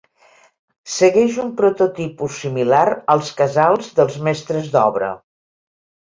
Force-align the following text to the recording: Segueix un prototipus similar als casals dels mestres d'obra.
Segueix 0.93 1.35
un 1.43 1.51
prototipus 1.59 2.39
similar 2.45 2.81
als 3.17 3.31
casals 3.43 3.93
dels 4.01 4.19
mestres 4.31 4.73
d'obra. 4.75 5.13